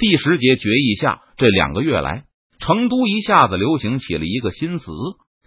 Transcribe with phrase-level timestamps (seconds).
[0.00, 2.24] 第十节决议下，这两个月来，
[2.58, 4.90] 成都一下子流行起了一个新词，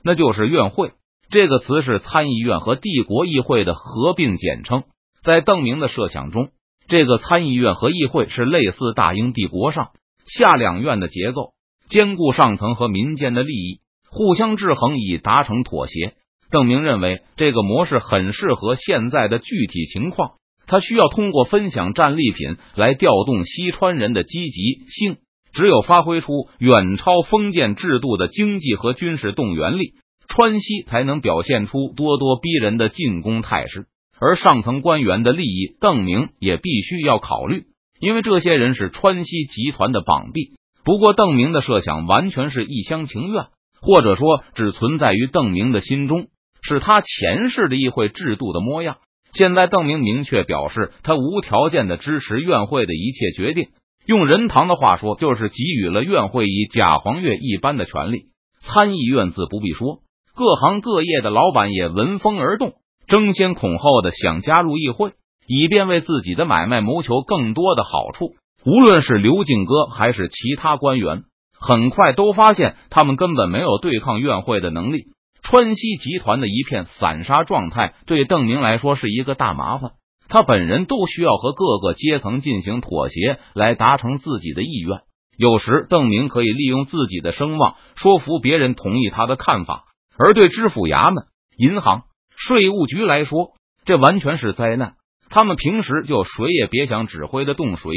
[0.04, 0.92] 那就是院会。
[1.32, 4.84] 这个词是参议院和帝国议会的合并简称。
[5.24, 6.50] 在邓明的设想中，
[6.88, 9.90] 这个参议院和议会是类似大英帝国上
[10.28, 11.54] 下两院的结构，
[11.88, 16.14] 兼顾上层和民间的利益，互相制衡以达成妥协。
[16.52, 20.34] 邓明认为这个模式很适合现在的具体情况。
[20.68, 25.18] 他需要通过分享战利品来调动西川人的积极性，
[25.54, 29.94] 只有发挥出远超封建制度的经济和军事动员力，
[30.28, 33.86] 川西才能表现出咄咄逼人的进攻态势。
[34.20, 37.64] 而上层官员的利益，邓明也必须要考虑，
[38.00, 40.54] 因为这些人是川西集团的绑臂。
[40.86, 43.48] 不过，邓明的设想完全是一厢情愿，
[43.82, 46.28] 或者说只存在于邓明的心中，
[46.62, 48.98] 是他前世的议会制度的模样。
[49.34, 53.70] 现在，邓明明确表示，他无条件的支持院会的一切决定。
[54.06, 58.26] 用任堂的话说，就是给予了院会以假黄月一般的权利。
[58.60, 60.00] 参议院自不必说，
[60.36, 62.74] 各行各业的老板也闻风而动，
[63.08, 65.14] 争先恐后的想加入议会，
[65.48, 68.36] 以便为自己的买卖谋求更多的好处。
[68.66, 71.24] 无论是刘敬哥还是其他官员，
[71.60, 75.06] 很快都发现他们根本没有对抗院会的能力。
[75.44, 79.92] 川西集团的一片散沙状态，对邓明来说是一个大麻烦。
[80.30, 85.02] 他本人都需要和各个阶层进行妥协，来达成自己的意愿。
[85.38, 89.84] 有时，邓明可以利用自己的声望说服别人同意他的看法。
[90.18, 91.26] 而对知府衙门、
[91.58, 92.04] 银行、
[92.36, 93.52] 税务局来说，
[93.84, 94.94] 这完全是灾难。
[95.30, 97.92] 他们平时就谁也别想指挥的动谁，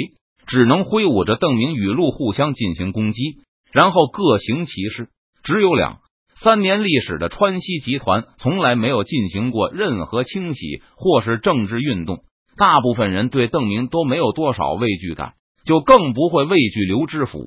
[0.47, 3.21] 只能挥舞着邓明语录互相进行攻击，
[3.71, 5.09] 然后各行其事。
[5.45, 6.01] 只有两。
[6.43, 12.25] 三年历史的川西集团从来没有进行过任何清洗或是政治运动，
[12.59, 15.33] 大部分人对邓明都没有多少畏惧感，
[15.65, 17.41] 就更不会畏惧刘知府、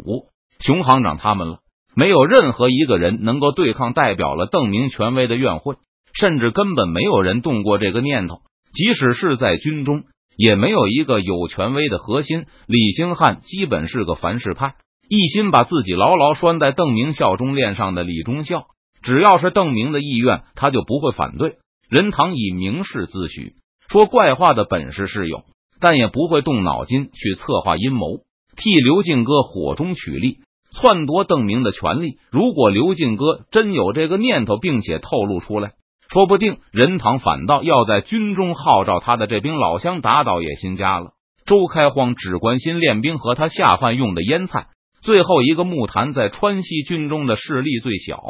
[0.60, 1.60] 熊行长他们了。
[1.96, 5.76] 没有任何一个人能够对抗代表了邓明权威的院会，
[6.14, 8.38] 甚至根本没有人动过这个念头。
[8.74, 10.04] 即使是在军中，
[10.36, 12.46] 也没有一个有权威的核心。
[12.66, 14.74] 李兴汉基本是个凡事派，
[15.10, 18.66] 一心把自己牢牢拴在邓明效忠链上的李忠孝。
[19.02, 21.58] 只要是邓明的意愿，他就不会反对。
[21.90, 23.54] 任堂以明示自诩，
[23.90, 25.44] 说怪话的本事是有，
[25.80, 28.20] 但也不会动脑筋去策划阴谋，
[28.56, 30.38] 替刘敬哥火中取栗，
[30.72, 32.18] 篡夺邓明的权利。
[32.30, 35.72] 如果刘敬哥真有这个念头，并且透露出来，
[36.12, 41.12] 说不定任堂反倒要在军中号召他的这兵老乡打倒野心家了。
[41.46, 44.68] 周开荒只关心练兵和他下饭用的腌菜，
[45.02, 48.22] 最后一个木坛在川西军中的势力最小。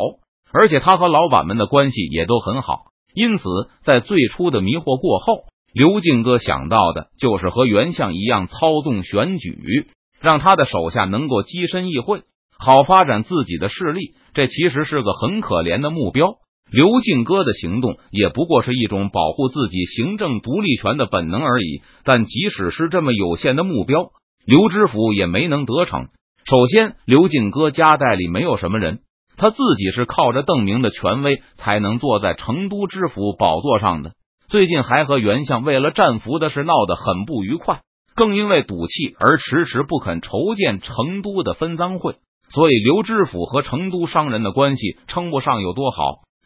[0.52, 3.44] 而且他和老板们的关系也都很好，因此
[3.84, 9.88] 在最初的迷惑过后，刘敬哥想到的就是和袁相一样操纵选举，
[10.20, 12.24] 让他的手下能够跻身议会，
[12.58, 14.16] 好发展自己的势力。
[14.34, 16.36] 这其实是个很可怜的目标。
[16.72, 21.82] 刘敬哥的行动也不过是一种保护自己行政独立权的本能而已。
[22.04, 24.12] 但即使是这么有限的目标，
[24.46, 26.10] 刘知府也没能得逞。
[26.46, 29.00] 首先，刘敬哥家代里没有什么人。
[29.40, 34.12] 他自己是靠着邓明的权威才能坐在成都知府宝座上的。
[34.50, 37.80] 最近还和袁相为了战俘的事闹得很不愉快，
[38.16, 42.16] 更因为赌气而迟迟不肯筹建成都的分赃会。
[42.50, 45.98] 所以刘知府和成都商人的关系称不上有多好。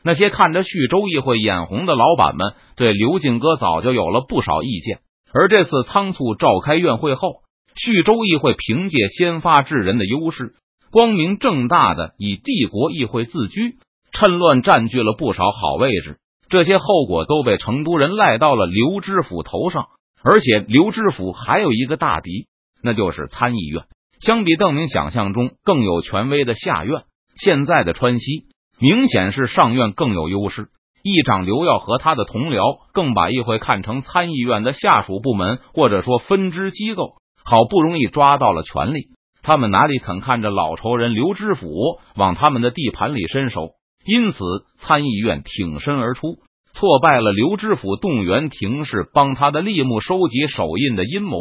[0.04, 5.00] 那些看着徐州议会眼红的老板们，对刘敬哥早就有了不少意见。
[5.34, 7.38] 而这次仓促召开院会后，
[7.76, 10.54] 徐州议会凭借先发制人的优势。
[10.94, 13.80] 光明正大的以帝国议会自居，
[14.12, 16.20] 趁乱占据了不少好位置。
[16.50, 19.88] 这些后果都被成都人赖到了刘知府头上。
[20.24, 22.46] 而且刘知府还有一个大敌，
[22.84, 23.86] 那就是参议院。
[24.20, 27.02] 相比邓明想象中更有权威的下院，
[27.36, 28.44] 现在的川西
[28.80, 30.68] 明显是上院更有优势。
[31.02, 37.16] 议长刘耀和他的同僚更把议会看成参议院的下属部门，或者说分支机构。
[37.44, 39.08] 好不容易抓到了权力。
[39.44, 43.72] 他们哪里肯看着老仇人刘知府往他们的地盘里伸手？
[44.06, 44.40] 因此，
[44.78, 46.38] 参议院挺身而出，
[46.74, 51.38] 挫败了刘知府动员廷士帮他的立木收集手印的阴谋。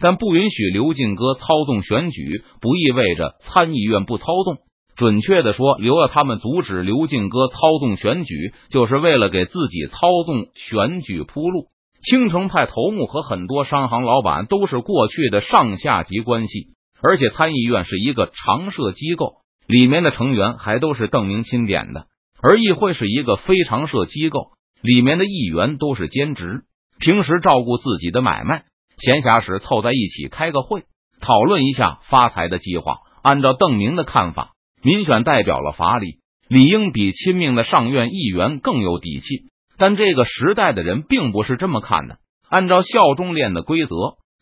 [0.00, 4.58] 但不允许刘进哥操纵选举，不意味着参议院不操纵。
[4.96, 9.96] 准确的说，留了他们阻止刘进哥操纵选举，就是为了给自己操
[10.26, 11.66] 纵选举铺路。
[12.02, 16.73] 青城派头目和很多商行老板都是过去的上下级关系。
[17.06, 19.34] 而且参议院是一个常设机构，
[19.66, 22.06] 里面的成员还都是邓明钦点的；
[22.40, 26.62] 而议会是一个非常设机构，里面的议员都是兼职，
[26.98, 28.64] 平时照顾自己的买卖，
[28.96, 30.84] 闲暇时凑在一起开个会，
[31.20, 32.96] 讨论一下发财的计划。
[33.22, 34.52] 按照邓明的看法，
[34.82, 39.50] 民选代表了法理，理应比亲命的上院议员更有底气。
[39.76, 42.16] 但这个时代的人并不是这么看的。
[42.48, 43.94] 按照效忠链的规则，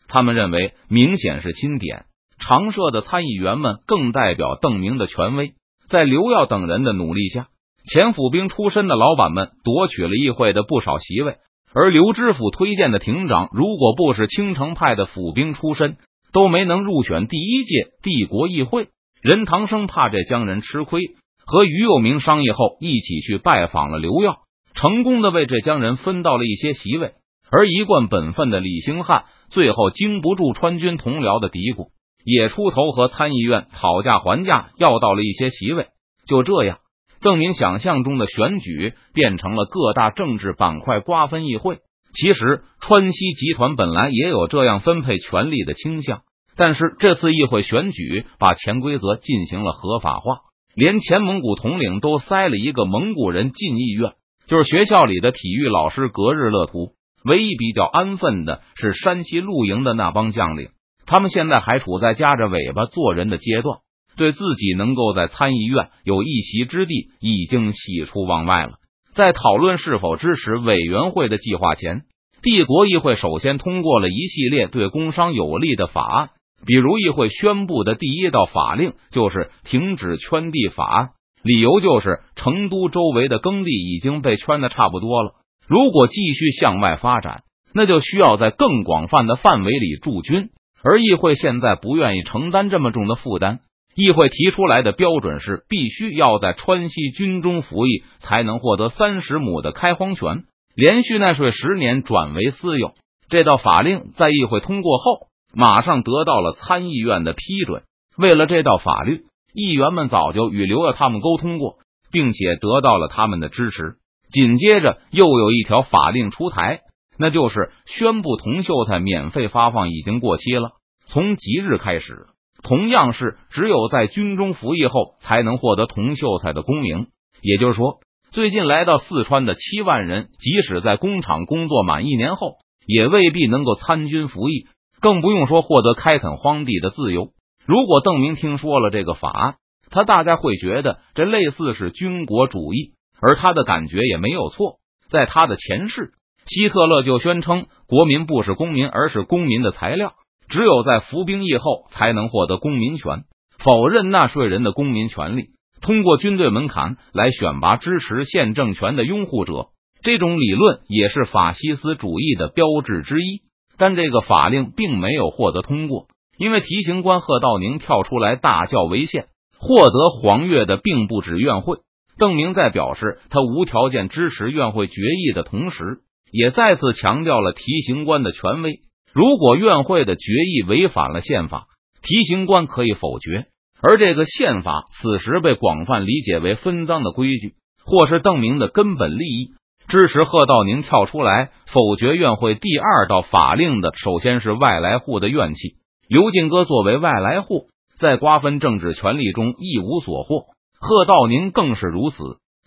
[0.07, 2.05] 他们认为明显是钦点。
[2.47, 5.53] 常设的参议员们更代表邓明的权威。
[5.89, 7.47] 在刘耀等人的努力下，
[7.91, 11.35] 前府兵出身的老板们夺取了议会的不少席位。
[11.73, 15.97] 而刘知府推荐的庭长，如果不是青城派的府兵出身，
[16.31, 18.89] 都没能入选第一届帝国议会。
[19.21, 21.01] 任堂生怕这江人吃亏，
[21.45, 24.37] 和于右明商议后，一起去拜访了刘耀，
[24.75, 27.13] 成功的为这江人分到了一些席位。
[27.49, 31.89] 而一贯本分的李兴汉，最后经不住川军同僚的嘀咕，
[32.23, 35.87] 也出头和参议院讨价还价，要到了一些席位。
[36.25, 36.79] 就这样，
[37.21, 41.79] 邓明想象中的选举变成了各大政治板块瓜分议会。
[42.13, 46.21] 其实，川西集团本来也有这样分配权力的倾向，
[46.55, 50.41] 但是这次议会选举把潜规则进行了合法化，
[50.75, 54.13] 连前蒙古统领都塞了一个蒙古人进议院，
[54.47, 56.93] 就是学校里的体育老师格日乐图。
[57.25, 60.69] 唯一比较安分的是山西露营的那帮将领，
[61.05, 63.79] 他们现在还处在夹着尾巴做人的阶段，
[64.17, 68.73] 对自己能够在参议院有一席之地已经喜出望外了。
[69.13, 72.01] 在讨论是否支持委员会的计划前，
[72.41, 76.29] 帝国议会首先通过了一系列对工商有利的法案，
[76.65, 81.09] 比如议会宣布的第一道法令就是停止圈地法案，
[81.43, 85.33] 理由就是成都周围的耕地已经被圈的差不多了。
[85.67, 90.49] 如果继续向外发展，那就需要在更广泛的范围里驻军，
[90.83, 93.59] 而议会现在不愿意承担这么重的负担。
[93.95, 100.45] 议会提出来的标准是，必须要在川西军中服役，才能获得三十亩的开荒权，
[100.75, 102.93] 连续纳税十年转为私有。
[103.29, 107.83] 这道法令在议会通过后，马上得到了参议院的批准。
[108.17, 111.75] 为了这道法律，议员们早就与刘耀他们沟通过，
[112.11, 113.95] 并且得到了他们的支持。
[114.31, 116.81] 紧接着又有一条法令出台，
[117.17, 120.71] 那就是宣布铜秀才免费发放已经过期了。
[121.05, 122.27] 从即日开始，
[122.63, 127.07] 同样是只有在军中服役后才能获得铜秀才的功名。
[127.41, 127.99] 也就是说，
[128.31, 132.55] 最近来到四川的七万人，即使在工厂工作满一年后，
[132.87, 134.67] 也未必能够参军服役，
[135.01, 137.29] 更不用说获得开垦荒地的自由。
[137.65, 139.55] 如果邓明听说了这个法案，
[139.89, 142.93] 他大概会觉得这类似是军国主义。
[143.21, 146.11] 而他的感觉也没有错，在他的前世，
[146.45, 150.13] 希特勒就宣称国民不是公民，而是公民的材料，
[150.49, 153.23] 只有在服兵役后才能获得公民权，
[153.59, 155.49] 否认纳税人的公民权利，
[155.81, 159.67] 通过军队门槛来选拔支持现政权的拥护者。
[160.01, 163.41] 这种理论也是法西斯主义的标志之一。
[163.77, 166.07] 但这个法令并没有获得通过，
[166.37, 169.27] 因为提刑官贺道宁跳出来大叫违宪。
[169.59, 171.77] 获得黄月的并不止院会。
[172.17, 175.99] 邓明在表示他无条件支持院会决议的同时，
[176.33, 178.79] 也再次强调了提刑官的权威。
[179.13, 181.67] 如果院会的决议违反了宪法，
[182.01, 183.45] 提刑官可以否决。
[183.79, 187.53] 而这个宪法此时被广泛理解为分赃的规矩，
[187.85, 189.51] 或是邓明的根本利益。
[189.87, 195.75] 支持贺道宁跳出来否决院会第二道法令的，首先是外来户的怨气。
[196.07, 197.67] 刘进哥作为外来户，
[197.99, 200.45] 在瓜分政治权力中一无所获。
[200.79, 202.17] 贺道宁更是如此，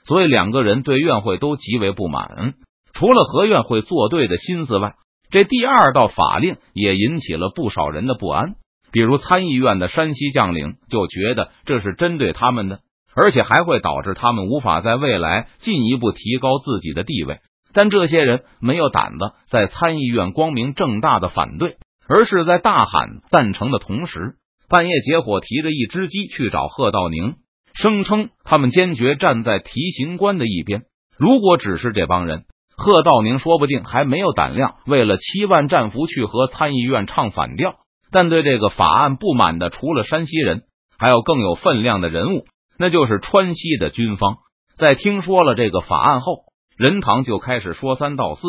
[0.05, 2.55] 所以两个人对院会都极为不满。
[2.99, 4.95] 除了和院会作对的心思外，
[5.31, 8.55] 这第二道法令也引起了不少人的不安。
[8.91, 12.81] 比如参议院的山西将领就觉得这是针对他们的，
[13.15, 17.41] 而且还会导致他们无法在未来进一步提高自己的地位。
[17.75, 21.77] 但这些人没有胆子在参议院光明正大的反对，
[22.09, 24.37] 而是在大喊赞成的同时，
[24.71, 27.35] 半夜结伙提着一只鸡去找贺道宁。
[27.75, 30.85] 声称他们坚决站在提刑官的一边。
[31.19, 32.45] 如果只是这帮人，
[32.77, 37.77] 贺道宁说不定还没有胆量为了七万战俘去和参议院唱反调。
[38.13, 40.63] 但对这个法案不满的，除了山西人，
[40.99, 42.45] 还有更有分量的人物，
[42.79, 44.37] 那就是川西的军方。
[44.79, 46.45] 在听说了这个法案后，
[46.77, 48.43] 任堂就开始说三道四，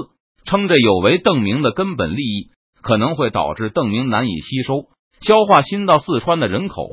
[0.45, 4.85] 称这有违邓明的根本利益，可能会导致邓明难以吸收
[5.21, 6.87] 消化新到四川的人口。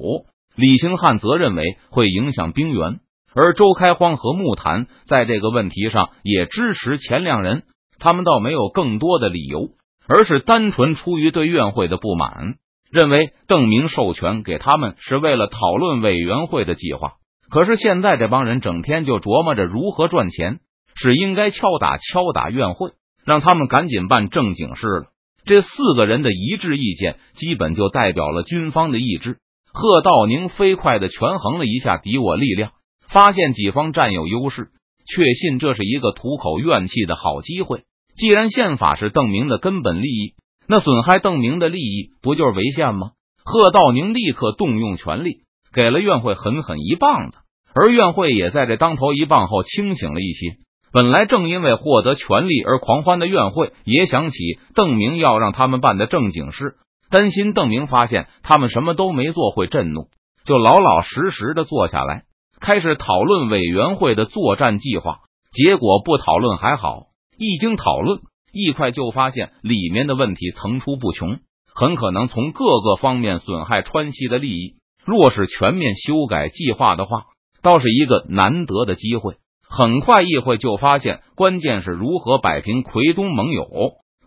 [0.57, 3.01] 李兴汉则认为会影响兵源，
[3.35, 7.65] 而周开荒和木坛在这个问题上也支持前两人。
[7.99, 9.71] 他们倒没有更多的理由，
[10.07, 12.57] 而是单纯出于对院会的不满，
[12.91, 17.15] 认为邓明授权给他们是为了讨论委员会的计划。
[17.49, 20.59] 可是现在这帮人整天就琢磨着如何赚钱，
[20.95, 22.91] 是应该敲打敲打院会，
[23.25, 25.07] 让他们赶紧办正经事了。
[25.45, 29.39] 这四个人的一致意见，基本就代表了军方的意志。
[29.73, 32.73] 贺道宁飞快的权衡了一下敌我力量，
[33.09, 34.69] 发现己方占有优势，
[35.07, 37.85] 确信这是一个吐口怨气的好机会。
[38.17, 40.35] 既然宪法是邓明的根本利益，
[40.67, 43.11] 那损害邓明的利益不就是违宪吗？
[43.45, 45.41] 贺道宁立刻动用权力，
[45.73, 47.39] 给了院会狠狠一棒子，
[47.75, 50.57] 而院会也在这当头一棒后清醒了一些。
[50.93, 54.39] 本来正因为获得权力而狂欢的院会，也想起
[54.75, 56.77] 邓明要让他们办的正经事。
[57.11, 60.09] 担心邓明发现他们什么都没做会震怒，
[60.47, 62.23] 就老老实实的坐下来，
[62.61, 65.19] 开始讨论委员会的作战计划。
[65.53, 67.07] 结果不讨论还好，
[67.39, 68.21] 一经讨论，
[68.53, 71.39] 一快就发现里面的问题层出不穷，
[71.75, 74.75] 很可能从各个方面损害川西的利益。
[75.05, 77.25] 若是全面修改计划的话，
[77.63, 79.37] 倒是一个难得的机会。
[79.69, 83.67] 很快，议会就发现，关键是如何摆平奎东盟友，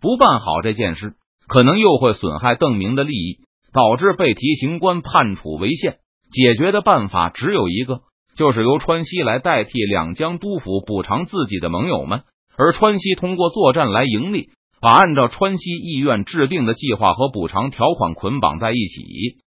[0.02, 1.16] 不办好这件事。
[1.48, 3.40] 可能又会损害邓明的利益，
[3.72, 5.98] 导致被提刑官判处违宪。
[6.30, 8.02] 解决的办法只有一个，
[8.38, 12.22] 就是由川西来代替两江督府补偿自己的盟友们，
[12.56, 19.42] 而川西通过作战来盈利，把按照川西意愿制定的计划和补偿条款捆绑在一起。